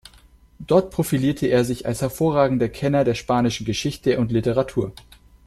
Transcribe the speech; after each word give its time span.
Dort 0.57 0.89
profilierte 0.89 1.45
er 1.45 1.63
sich 1.63 1.85
als 1.85 2.01
hervorragender 2.01 2.69
Kenner 2.69 3.03
der 3.03 3.13
spanischen 3.13 3.67
Geschichte 3.67 4.17
und 4.17 4.31
Literatur. 4.31 4.93